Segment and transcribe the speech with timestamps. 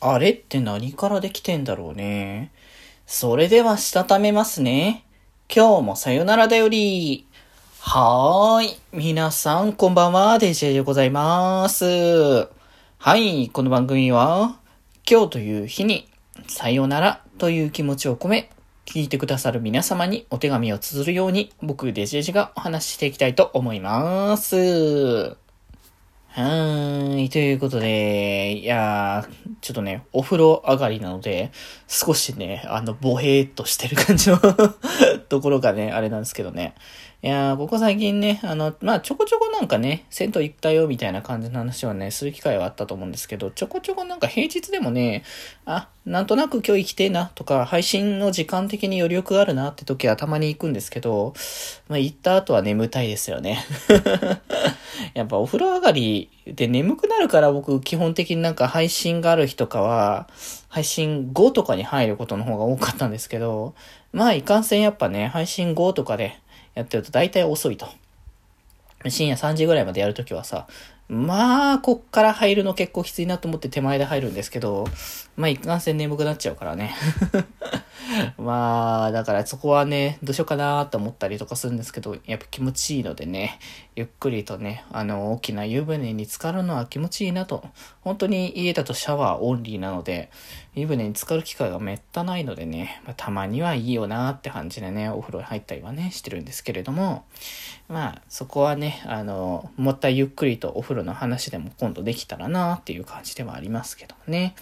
[0.00, 2.52] あれって何からできてんだろうね。
[3.06, 5.04] それではしたためますね。
[5.52, 7.26] 今日もさよならだより。
[7.80, 8.76] はーい。
[8.92, 10.38] 皆さん、こんばんは。
[10.38, 11.84] デジェでございます。
[12.98, 13.48] はい。
[13.48, 14.60] この番組は、
[15.10, 16.08] 今日という日に、
[16.46, 18.50] さよならという気持ちを込め、
[18.86, 25.47] 聞いてくださる皆様にお手紙を綴るように、僕、デジェジがお話ししていきたいと思います。
[26.38, 27.30] はーい。
[27.30, 31.50] ということで、いやー、ちょっとね、お風呂上がりなので、
[31.88, 34.38] 少しね、あの、ボヘーっとしてる感じの
[35.28, 36.76] ところがね、あれなんですけどね。
[37.24, 45.24] いやー、ここ最近ね、あの、まあ、ちょこちょこなんかね、銭湯行ったよ、みたいな感じの話はね、する機会はあったと思うんですけど、ちょこちょこなんか平日でもね、
[45.66, 51.34] あ、なんとなく今日行きてえな、とか、配信の時間的に余力があるなって時はたまに行くんですけど、
[51.88, 53.66] まあ、行った後は眠たいですよね。
[55.14, 60.28] やっぱお風呂上がりで眠くなるから僕基本的になんか配信がある日とかは、
[60.68, 63.74] 配信後とかに入ることの方が多かったんですけど、
[64.12, 66.38] まあいかんせんやっぱね、配信後とかで
[66.74, 67.88] やってると大体遅いと。
[69.08, 70.66] 深夜3時ぐらいまでやるときはさ、
[71.08, 74.86] まあ、こっから入るの結構きついなと思って手前で入るんですけど、
[75.36, 76.94] まあ、一貫性眠くなっちゃうからね。
[78.38, 83.58] まあ、だからそこはね、どうしようかなと思ったりとかするんですけど、やっぱ気持ちいいのでね、
[83.96, 87.64] ゆっくりとね、あの、大きな湯船に浸かるのは気持ちいいなと。
[88.02, 90.30] 本当に家だとシャワーオンリーなので、
[90.74, 97.24] 湯船に浸かる機会がめったないのでね、まあ、たまにはいいよなって感じでね、お風呂に入ったりはね、してるんですけれども、
[97.88, 104.54] まあ、そこはね、あの、もったいゆっくりとお風呂の話でも今度できたらなっていう感じではありますけどね。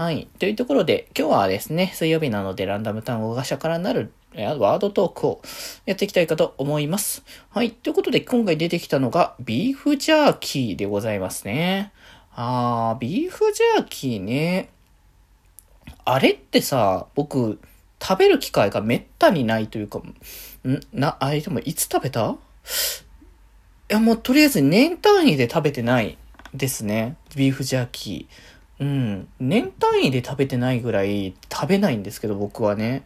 [0.00, 0.28] はい。
[0.38, 5.42] というところで、今日はですね、水曜日なのでランダム単語が社からなるワードトークを
[5.84, 7.22] やっていきたいかと思います。
[7.50, 7.70] はい。
[7.70, 11.92] ということで、今回出てきたのが、ビーフジャーキーでございますね。
[12.34, 14.70] あー、ビーフジャーキーね。
[16.06, 17.60] あれってさ、僕、
[18.02, 20.14] 食べる機会がめったにないというか、ん？
[20.94, 22.30] な、あれでもいつ食べた？
[22.30, 22.36] い
[23.88, 26.16] や、もうとりあえず年単位で食べてない
[26.54, 27.16] ですね。
[27.36, 28.50] ビーフジャーキー。
[28.80, 29.28] うん。
[29.38, 33.04] 年単位で食べてないぐらい食べないんですけど、僕はね。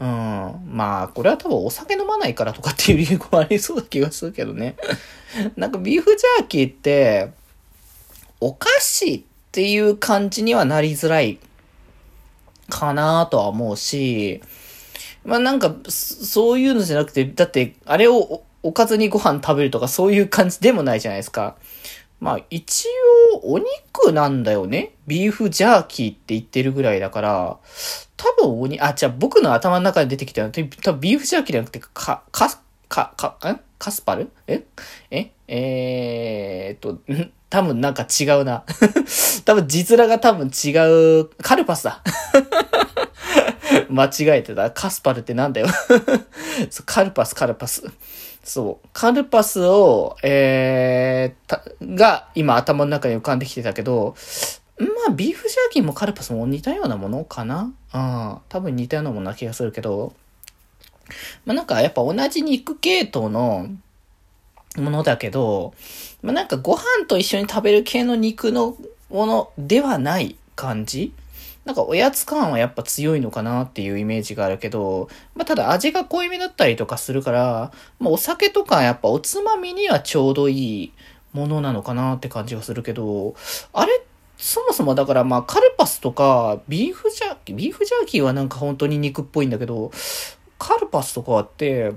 [0.00, 0.60] うん。
[0.70, 4.76] まあ、これは多分お酒飲まないからとかっていう理由もありそうな気がするけどね。
[5.56, 7.30] なんかビーフジャーキーって、
[8.40, 11.40] お菓子っていう感じにはなりづらい
[12.68, 14.40] かなとは思うし、
[15.24, 21.56] まあなんか、そういうのじゃなくて、だって、あれをおおかずにご飯食べるとかそういう感じでもないじゃないですか。
[22.20, 22.86] まあ一
[23.32, 24.94] 応お肉なんだよね。
[25.06, 27.58] ビーフジャーキーって言ってるぐらいだから、
[28.16, 34.30] 多分おに、あ、じゃあ僕の頭の中で出てきたのは、多分ビーフジャーキーじゃなくて、か、か、か、か、んカスパル？
[34.48, 34.64] え？
[35.10, 35.30] え？
[35.46, 38.64] えー、っと、ん 多分なんか違うな。
[39.46, 40.70] 多分字面が多分違
[41.20, 41.30] う。
[41.42, 42.02] カルパスだ。
[43.88, 44.70] 間違えてた。
[44.70, 45.68] カスパルってなんだよ。
[46.84, 47.84] カルパス、カルパス。
[48.48, 48.88] そう。
[48.94, 54.16] カルパスを、えー、が今頭の中に浮かんできてたけど、
[54.78, 57.72] まあ、ビーフジャーキーもカルパスも似たようなものかな？
[57.92, 58.38] うん。
[58.48, 60.14] 多分似たようなものな気がするけど、
[61.44, 63.68] まあなんかやっぱ同じ肉系統の
[64.76, 65.74] ものだけど、
[66.22, 68.76] まあなんかご飯と一緒に食べる系の肉の
[69.10, 71.12] ものではない感じ？
[71.68, 80.92] なんかおやつ感はやっぱ強いのかなっていうイメージがあるけど、まあただ味が濃いめだったりとかするから、まあお酒とかやっぱおつまみにはちょうどいい
[81.34, 83.34] ものなのかなって感じがするけど、
[83.74, 84.00] あれ
[84.38, 89.90] そもそもだからまあカルパスとかビーフジャーキー、ビーフジャーキーはなんか本当に肉っぽいんだけど、
[90.58, 91.92] カルパスとかって、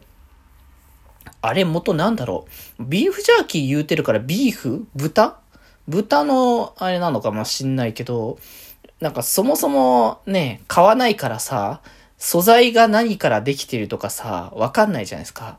[1.42, 2.46] あれ元なんだろ
[2.78, 2.84] う？
[2.84, 4.86] ビーフジャーキー言うてるからビーフ？
[4.96, 5.40] 豚？
[5.88, 8.38] 豚のあれなのかもしんないけど、
[9.02, 11.82] なんかそもそもね、買わないからさ、
[12.18, 15.58] 素材が何からできてるとかさ、わかんないじゃないですか。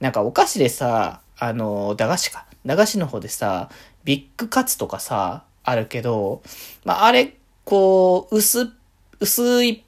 [0.00, 2.46] なんかお菓子でさ、あの、駄菓子か。
[2.66, 3.70] 駄菓子の方でさ、
[4.04, 6.42] ビッグカツとかさ、あるけど、
[6.84, 8.68] まあ、あれ、こう、薄、
[9.20, 9.84] 薄い、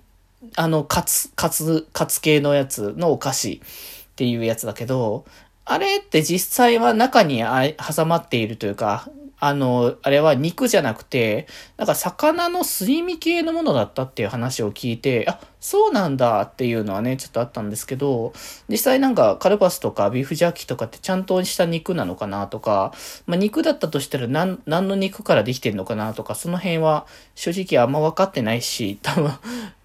[0.55, 3.61] あの、カツ、カツ、カツ系のやつのお菓子
[4.13, 5.25] っていうやつだけど、
[5.65, 9.09] あれって実際は中に挟まっているというか、
[9.45, 18.33] あの、あれは肉じゃなくて、なんか魚のすり身系のものだったっていう話を聞いて、あ、そうなんだっていうのはね、ちょっとあったんですけど、
[18.69, 22.93] 実際なんかカルパスとかビーフジャーキーとかってちゃんとした肉なのかなとか、
[23.27, 29.33] まあ肉だったとしたら何、何の肉からできてるのかなとか、その辺は正直あんま分かってないし、 多分、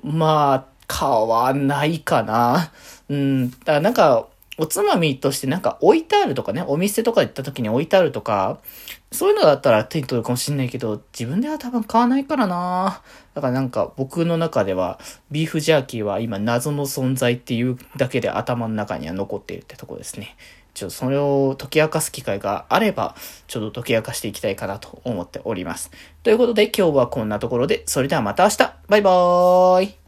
[0.04, 2.70] まあ、買わんないかな。
[3.10, 4.28] うん、だからなんか、
[4.60, 8.58] おつまみとしてなんか置いてあるとかね、お店とか行った時に置いてあるとか、
[9.12, 13.02] そういうのだったら手に取るかもしんないけど、自分では多分買わないからな
[13.34, 15.00] だからなんか僕の中では、
[15.32, 20.36] ビーフジャーキーは今謎の存在っていうだけで頭の中には残っているってとこですね。
[20.74, 23.16] ちょっとそれを解き明かす機会があれば、
[23.48, 25.90] ちょっと解き明かしていきたいかなと思っております。
[26.22, 28.58] ということで今日はこんなところで、それではまた明日
[28.88, 30.07] バイバーイ